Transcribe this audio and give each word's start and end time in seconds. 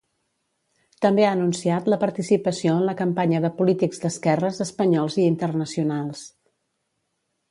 També 1.05 1.25
ha 1.25 1.33
anunciat 1.35 1.89
la 1.93 1.99
participació 2.03 2.71
en 2.79 2.87
la 2.87 2.95
campanya 3.03 3.43
de 3.45 3.53
polítics 3.59 4.01
d'esquerres 4.05 4.59
espanyols 4.67 5.19
i 5.21 5.27
internacionals. 5.35 6.27